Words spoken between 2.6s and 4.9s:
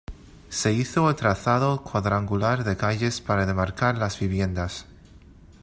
de calles para demarcar las viviendas.